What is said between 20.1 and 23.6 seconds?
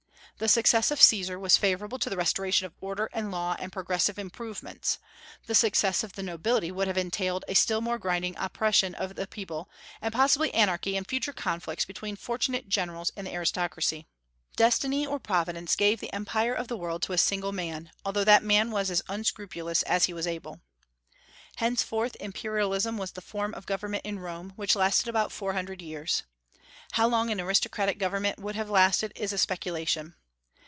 was able. Henceforth imperialism was the form